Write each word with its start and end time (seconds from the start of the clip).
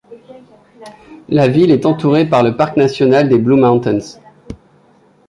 La 1.29 1.47
ville 1.47 1.69
est 1.69 1.85
entourée 1.85 2.25
par 2.25 2.41
le 2.41 2.57
parc 2.57 2.75
national 2.75 3.29
des 3.29 3.37
Blue 3.37 3.55
Mountains. 3.57 4.15